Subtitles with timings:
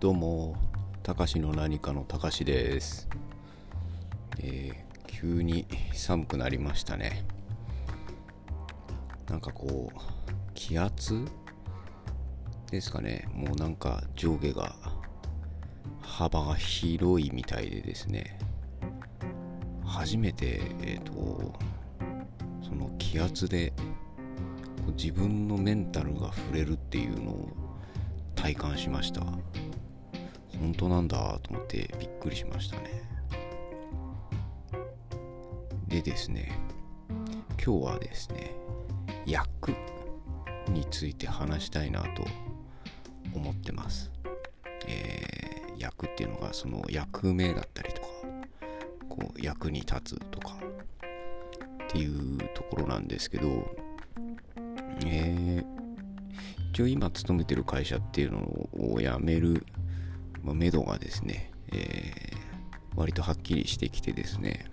[0.00, 0.56] どうも、
[1.02, 3.06] たかしの何かのたかしです、
[4.38, 7.22] えー、急に寒くなりましたね。
[9.28, 9.98] なんかこう、
[10.54, 11.26] 気圧
[12.70, 13.28] ですかね。
[13.34, 14.74] もうなんか上下が、
[16.00, 18.38] 幅が広いみたいでですね。
[19.84, 21.52] 初めて、えっ、ー、と、
[22.62, 23.74] その気圧で
[24.96, 27.48] 自分のメンタルが触れるっていうのを
[28.34, 29.20] 体感しました
[30.60, 33.02] 本当なんだと思ってびっくりしましたね。
[35.88, 36.52] でですね
[37.62, 38.54] 今日はですね
[39.26, 39.72] 役
[40.68, 42.24] について話したいなと
[43.34, 44.10] 思ってます。
[44.86, 48.08] えー、役っていうのがその役名だったりとか
[49.08, 50.56] こう役に立つとか
[51.84, 53.76] っていうところなんですけど
[55.06, 55.64] えー、
[56.70, 58.38] 一応今勤めてる会社っていうの
[58.94, 59.64] を辞める、
[60.42, 64.66] まあ、目処がですね、えー、割とはっきりしてきてですね、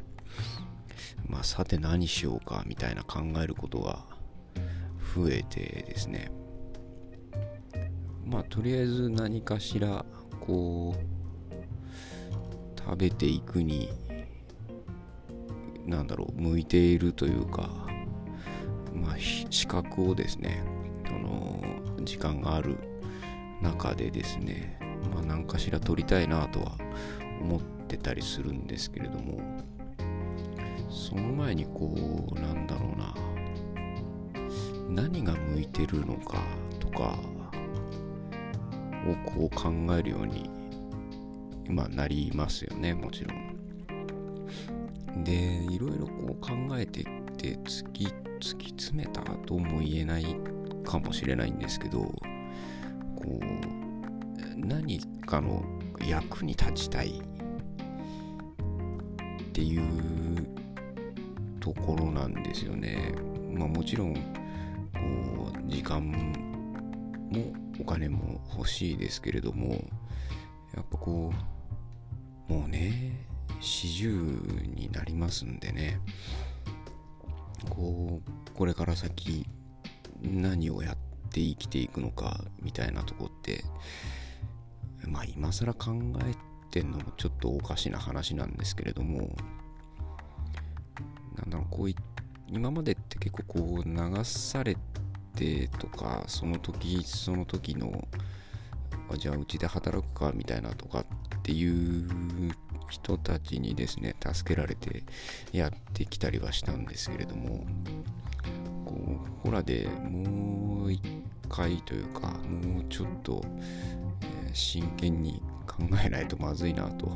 [1.27, 4.05] まあ、さて何しようかみたいな考えることが
[5.15, 6.31] 増えてですね、
[8.25, 10.05] まあ、とりあえず何かしら、
[10.41, 11.17] こう、
[12.77, 13.89] 食べていくに、
[15.85, 17.69] なんだろう、向いているというか、
[18.93, 20.63] まあ、資格をですね、
[21.05, 21.63] あの
[22.03, 22.77] 時間がある
[23.61, 26.77] 中でですね、まあ、何かしら取りたいなとは
[27.41, 29.39] 思ってたりするんですけれども
[30.89, 33.13] その前にこうなんだろうな
[34.89, 36.41] 何が向いてるのか
[36.79, 37.17] とか
[39.05, 40.49] をこう考えるように
[41.69, 43.47] まあなりますよねもちろん。
[45.23, 47.03] でいろいろこう考えてっ
[47.37, 48.07] て突き
[48.39, 50.25] 突き詰めたとも言えない
[50.83, 52.11] かもしれないんですけどこ
[53.25, 53.86] う
[54.57, 55.63] 何かの
[56.07, 57.21] 役に立ちたい
[59.49, 60.47] っていう
[61.59, 63.13] ところなんですよね。
[63.53, 64.19] まあもちろんこ
[65.53, 69.73] う時間もお金も欲しいですけれども
[70.75, 71.31] やっぱこ
[72.49, 73.27] うもうね
[73.61, 75.99] 40になりますんでね
[77.69, 79.45] こうこれから先
[80.21, 80.97] 何をやっ
[81.31, 83.63] て生きていくのかみたいなとこって
[85.07, 85.91] まあ今更考
[86.25, 86.35] え
[86.69, 89.35] てんのもちょっとおかしな話なんですけれども
[91.35, 91.95] なんだろうこうい
[92.49, 94.77] 今までって結構こう流され
[95.35, 98.07] てとかその時その時の
[99.17, 101.05] じゃあうちで働くかみたいなとかっ
[101.43, 102.09] ていう
[102.89, 105.03] 人たちにですね助けられて
[105.51, 107.65] やってきたりはしたんですけれども
[108.85, 111.01] こうここらでもう一
[111.49, 113.41] 回というかもうちょっと、
[114.21, 117.11] えー、真剣に考えないとまずいなと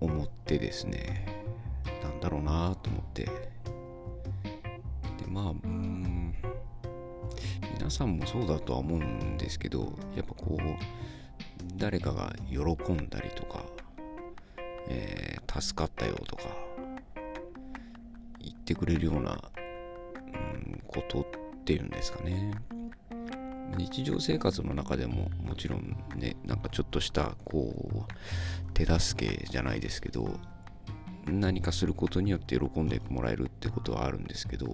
[0.00, 1.26] 思ってですね
[2.02, 3.24] なんだろうなと思って。
[3.24, 3.32] で
[5.28, 6.34] まあうん
[7.78, 10.60] 皆さんもそうだとは思うんですけどやっぱこう
[11.76, 12.58] 誰かが喜
[12.92, 13.62] んだりとか、
[14.88, 16.44] えー、助かったよとか
[18.40, 19.40] 言ってくれるような、
[20.16, 22.52] うん、ことっていうんですかね。
[23.78, 30.38] 日常生活の中でももちろんねなんかちょっとしたこう手助けじゃないですけど
[31.26, 34.66] 何かすることによって喜んでもらえるってことはあるんですけど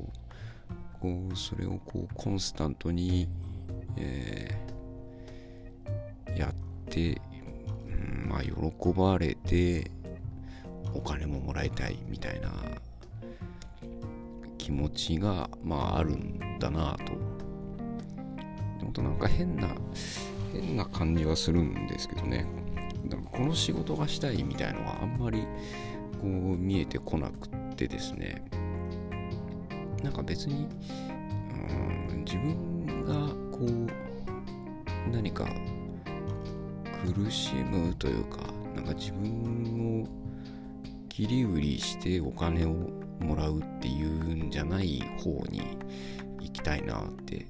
[1.01, 3.29] こうそれをこうコンスタントに、
[3.97, 7.23] えー、やってて、
[7.87, 9.91] うん、まあ喜ばれて
[10.95, 12.53] お金ももらいたいみたいな
[14.63, 17.15] 気持ちがまああるんだなと。
[18.79, 19.75] でもとなんか変な
[20.53, 22.47] 変な感じはするんですけどね。
[23.11, 25.41] なんかこの仕事がしたいみたいのはあんまり
[26.21, 28.45] こう見えてこなくってですね。
[30.05, 30.69] なんか別に、
[32.09, 33.15] うん、自分が
[33.51, 35.45] こう何か
[37.05, 38.39] 苦しむというか
[38.77, 40.07] なんか自分を
[41.09, 45.63] 切り売りしてお金をもらうっていうんじゃない方に
[46.41, 47.47] 行きたいなって。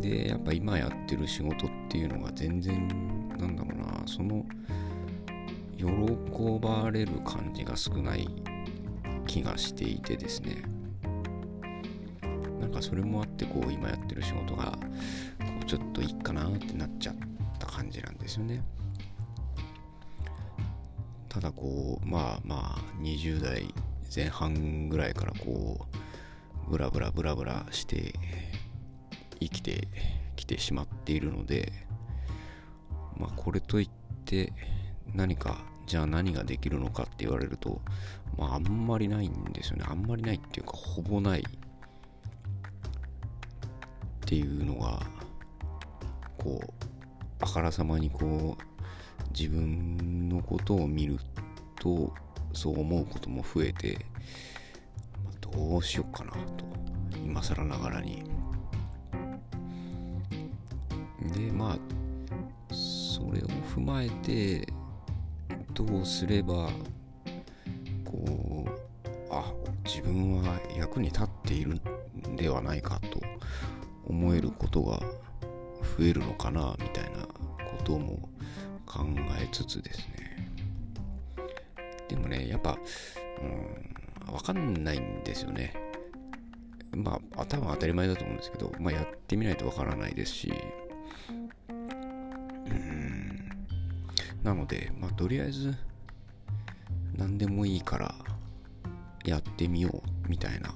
[0.00, 2.86] でやっぱ今やってる仕事っていうのが全然
[3.38, 4.02] なんだろうな。
[4.06, 4.44] その
[5.76, 5.84] 喜
[6.60, 8.28] ばれる感じが少ない
[9.26, 10.62] 気がしていてですね。
[12.60, 14.78] なんかそれもあってこう今やってる仕事がこ
[15.62, 17.16] うちょっといいかなってなっちゃっ
[17.58, 18.62] た感じなんですよね。
[21.28, 23.74] ただこうまあまあ20代
[24.14, 25.86] 前半ぐらいからこ
[26.66, 28.14] うブラブラブラブラして
[29.40, 29.88] 生きて
[30.36, 31.72] きてしまっているので
[33.18, 33.90] まあこれといっ
[34.24, 34.52] て
[35.14, 37.80] 何かじゃあ何ができるのかって言われると
[38.36, 39.84] まああんまりないんですよね。
[39.88, 41.44] あんまりないっていうかほぼないっ
[44.26, 45.00] ていうのが
[46.36, 46.70] こう
[47.40, 48.62] あからさまにこう
[49.30, 51.18] 自分のことを見る
[51.76, 52.12] と
[52.56, 53.98] そう思うことも増えて、
[55.40, 56.64] どうしようかなと
[57.24, 58.24] 今更ながらに。
[61.34, 64.66] でまあそれを踏まえて
[65.74, 66.70] どうすれば
[68.04, 68.70] こう
[69.30, 69.52] あ
[69.84, 73.20] 自分は役に立っているんではないかと
[74.06, 75.00] 思えることが
[75.98, 78.28] 増えるのかなみたいなことも
[78.86, 79.04] 考
[79.40, 80.15] えつつですね。
[82.16, 82.78] でもねやっぱ
[83.40, 85.72] うん分かんないんですよね。
[86.92, 90.52] まあ多分当たり前だと思うんですけど、まあ、やってみないと分からないですし。
[91.68, 93.50] うん。
[94.42, 95.74] なのでまあとりあえず
[97.16, 98.14] 何でもいいから
[99.24, 100.74] やってみようみたいな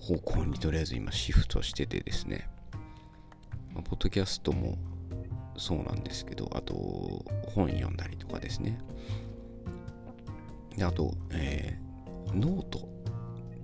[0.00, 2.48] 方向にとりあえず今シフトしててですね、
[3.74, 4.76] まあ、ポッドキャストも
[5.56, 6.74] そうなんですけどあと
[7.54, 8.78] 本読んだりとかですね。
[10.76, 12.82] であと、えー、ノートっ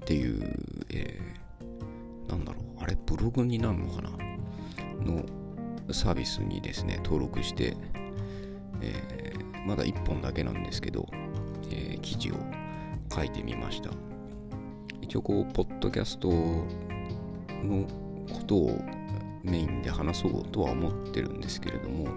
[0.04, 4.10] ていう、えー、なんだろうあれブログになるのかな？
[5.04, 5.24] の
[5.92, 7.76] サービスにですね登録して、
[8.80, 11.08] えー、まだ1本だけなんですけど、
[11.70, 12.34] えー、記事を
[13.14, 13.90] 書いてみました。
[15.00, 17.86] 一応こうポッドキャストの
[18.32, 18.80] ことを
[19.42, 22.08] メインで話そうとは思ってるんですけれども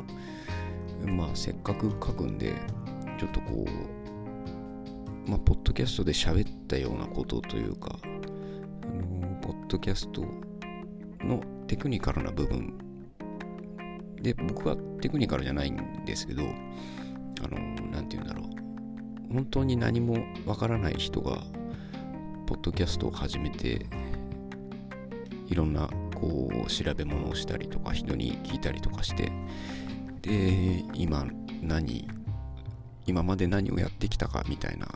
[1.05, 2.53] まあせっかく書くんで
[3.19, 4.04] ちょっとこう
[5.27, 8.07] まあポッドキャストで喋ったようなことというかあ
[8.87, 10.21] のポッドキャスト
[11.23, 12.77] のテクニカルな部分
[14.21, 17.57] で僕はテクニカルじゃないんですけどあの
[17.91, 18.55] 何て言うんだろう。
[19.33, 21.43] 本当に何もわからない人が
[22.45, 23.85] ポッドキャストを始めて
[25.47, 29.31] いろんなこう調べ物をしたりとか人に聞いたりとかして
[30.21, 31.25] で今
[31.61, 32.07] 何
[33.05, 34.87] 今まで何をやってきたかみたいな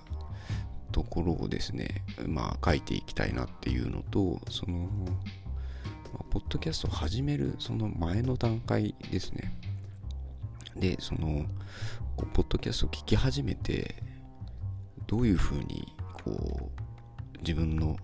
[0.92, 4.88] ところをですねまあ書いていきたいなっていうのとその、ま
[6.20, 9.54] あ、ポッドキャストを始めるその前の段階ですね。
[10.76, 11.46] でその
[12.16, 13.96] こうポッドキャストを聞き始めて
[15.08, 15.94] どういうふうに
[16.24, 16.72] こ
[17.36, 17.98] う自分の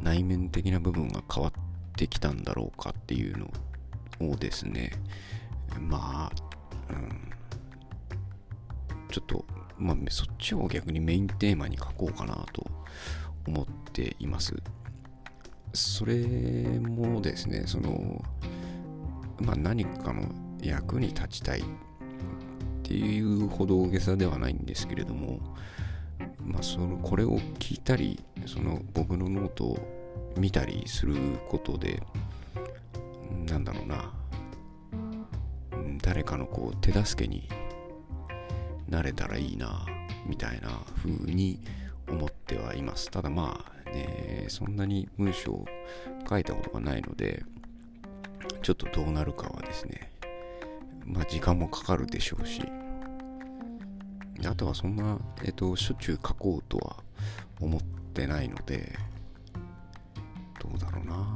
[0.00, 1.52] 内面的な部分が変わっ
[1.96, 3.50] てきたんだろうかっていうの
[4.32, 4.92] をですね
[5.80, 6.47] まあ、
[9.18, 9.44] ちょっと、
[9.78, 12.64] まあ、そっちを逆にメインテーマに書こうかなと
[13.46, 14.54] 思っています。
[15.72, 16.14] それ
[16.80, 18.24] もですねその
[19.40, 20.22] まあ何かの
[20.62, 21.62] 役に立ちたいっ
[22.82, 25.40] ていうほど大げさではないんですけれども
[26.42, 29.78] まあそのこれを聞いたりその僕のノートを
[30.38, 31.14] 見たりする
[31.48, 32.02] ことで
[33.46, 34.12] なんだろうな
[36.02, 37.48] 誰かのこう手助けに
[38.88, 39.86] なれたらいいな
[40.26, 41.60] みたいな風に
[42.08, 45.66] 思ってはいますただまあねそんなに文章を
[46.28, 47.42] 書いたことがないので
[48.62, 50.10] ちょっとどうなるかはですね
[51.04, 52.62] まあ時間もかかるでしょうし
[54.46, 56.96] あとはそんな、えっと、しょっちゅう書こうとは
[57.60, 58.92] 思ってないので、
[60.60, 61.34] どうだろうな。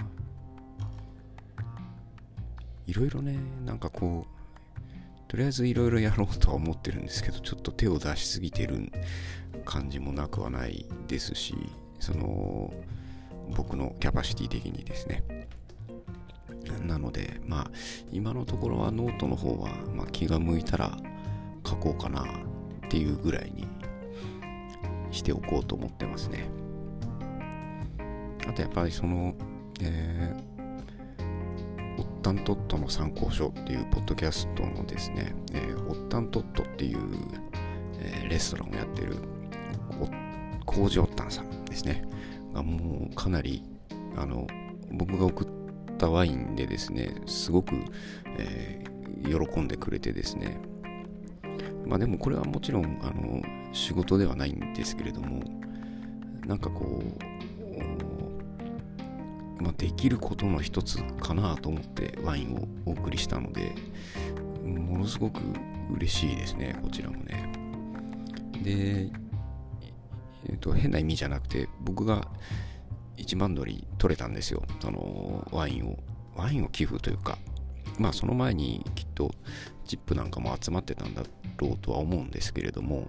[2.86, 4.31] いろいろね、なんかこう、
[5.32, 8.92] とりあえずいろいろやろうとは思ってるんですけど、ちょっと手を出しすぎてる
[9.64, 11.54] 感じもなくはないですし、
[12.00, 12.70] その、
[13.56, 15.24] 僕のキャパシティ的にですね。
[16.86, 17.70] なので、まあ、
[18.12, 20.98] 今のところはノートの方は、まあ、気が向いたら
[21.66, 23.66] 書こうかなっていうぐらいに
[25.12, 26.50] しておこうと思ってますね。
[28.46, 29.34] あとやっぱりその、
[29.80, 30.51] えー、
[32.22, 37.00] オッタントットの参考書っていうポッドキャストのですね、えー、オッタントットっていう、
[37.98, 39.16] えー、レストランをやってる
[40.64, 42.04] コージオッタンさんですね、
[42.54, 43.64] がもうかなり、
[44.16, 44.46] あの、
[44.92, 47.74] 僕が送ったワインでですね、すごく、
[48.38, 50.60] えー、喜んでくれてですね、
[51.84, 55.42] まあでもこれはもちろんあの仕事ではないんですけれども
[56.46, 57.31] なんかこう、
[59.60, 63.72] まあ、できることの一つかなと思ってワインをお送りしたので
[64.64, 65.40] ものすごく
[65.94, 67.52] 嬉しいですねこちらもね。
[68.62, 69.10] で、
[70.46, 72.28] えーと、変な意味じゃなくて僕が
[73.16, 75.98] 1万ドル取れたんですよあのワインを。
[76.34, 77.36] ワインを寄付というか
[77.98, 79.32] まあその前にきっと
[79.84, 81.22] チップなんかも集まってたんだ
[81.58, 83.08] ろうとは思うんですけれども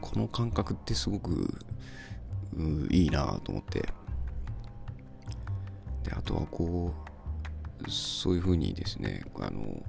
[0.00, 1.58] この感覚ってすごく
[2.90, 3.88] いいなと思って。
[6.10, 6.92] であとはこ
[7.86, 9.82] うそういうふうにですねあの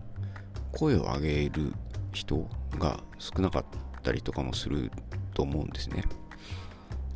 [0.71, 1.73] 声を上げる
[2.13, 2.47] 人
[2.77, 3.65] が少なかっ
[4.03, 4.91] たりとかもする
[5.33, 6.03] と思うんですね。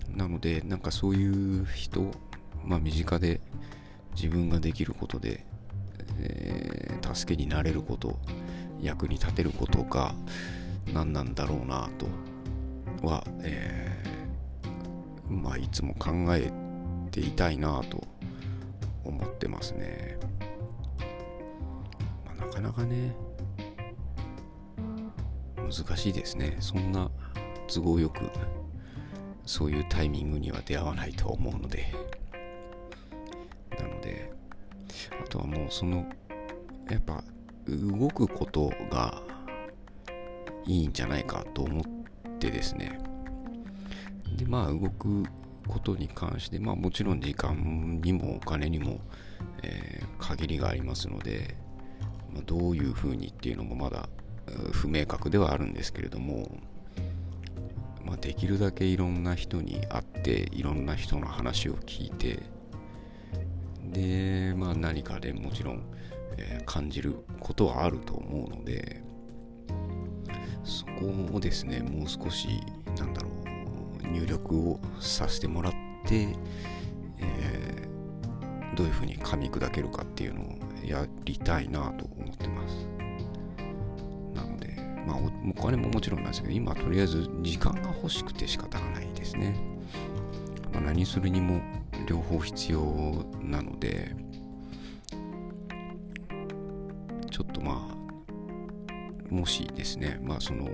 [0.10, 2.12] なのでなんかそういう人
[2.64, 3.42] まあ身近で
[4.16, 5.46] 自分ができることで、
[6.20, 8.18] えー、助けになれること
[8.82, 10.14] 役に立てることが
[10.94, 12.08] 何なんだろうなと
[13.06, 16.52] は、えー、まあいつも考え
[17.12, 18.15] ていたいなと
[19.06, 20.18] 思ってますね、
[22.26, 23.16] まあ、なかなかね
[25.58, 26.58] 難しいですね。
[26.60, 27.10] そんな
[27.68, 28.30] 都合よく
[29.46, 31.92] そういうタイミングには出会わないと思うので。
[33.78, 34.32] なので
[35.24, 36.06] あとはもうその
[36.90, 37.24] やっぱ
[37.68, 39.22] 動くことが
[40.66, 41.84] いいんじゃないかと思っ
[42.40, 43.00] てですね。
[44.38, 45.24] でまあ動く
[45.68, 49.00] ことに関してまあもちろん時間にもお金にも、
[49.64, 51.56] えー、限りがありますので、
[52.34, 54.10] まあ、どういうふうにっていうのもまだ
[54.72, 56.50] 不明確ではあるんですけれども、
[58.04, 62.40] まあ、できるだけいろんな人に会っていろんな人の話を聞いて
[63.84, 65.84] で、まあ、何かでもちろん、
[66.38, 69.04] えー、感じることはあると思うので
[70.64, 72.48] そこをですねもう少し
[72.98, 73.45] なんだろう
[74.12, 75.74] 入力をさせてもらっ
[76.06, 76.30] て、
[77.20, 82.88] えー、どういうふうに噛み砕けるかっていうのをやりたいなと思ってます。
[84.34, 84.76] なので、
[85.08, 85.18] まあ、
[85.58, 89.56] お金ももちろんなんですけど、今とりあえず時間が欲しくて仕方がないですね。
[90.76, 91.62] まあ、何するにも
[92.06, 94.14] 両方必要なので
[97.32, 100.68] ちょっとまあもしですねまあその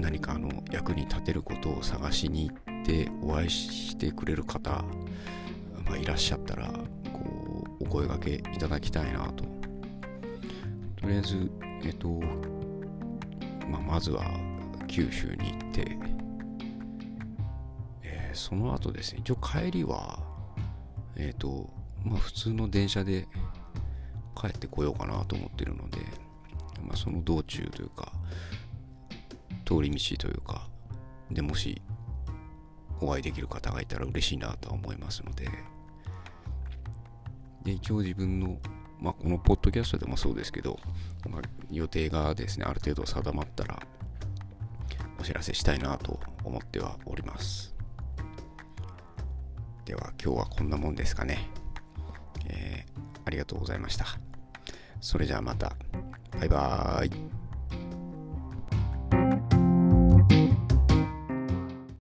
[0.00, 4.70] 何かあの役に立てることを探しに行ってお会いしてくれる方、
[5.84, 6.68] まあ、いらっしゃったら
[7.12, 9.44] こうお声がけいただきたいなと。
[11.00, 11.50] とりあえず
[11.82, 12.08] えっと、
[13.68, 14.22] まあ、まずは
[14.86, 16.20] 九州に行って
[18.32, 20.18] その後ですね、一応帰りは、
[21.16, 21.70] えっ、と、
[22.04, 23.26] まあ普通の電車で
[24.40, 25.98] 帰ってこようかなと思ってるので、
[26.82, 28.12] まあその道中というか、
[29.70, 30.68] 通り道というか、
[31.30, 31.80] でもし
[33.00, 35.48] お会いできる方がいたら嬉しいなとは思いますので、
[37.62, 38.58] で、一応自分の、
[38.98, 40.80] まあこのポッドキャストでもそうですけど、
[41.28, 43.80] まあ、予定がですね、ある程度定まったら、
[45.20, 47.72] お知らせしたいなと思ってはおります。
[49.84, 51.48] では今日はこんなもんですかね。
[52.46, 54.06] えー、ありがとうございました。
[55.00, 55.76] それじゃあまた。
[56.38, 57.39] バイバーイ。